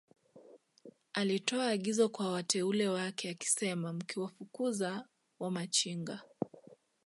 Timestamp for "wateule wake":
2.31-3.29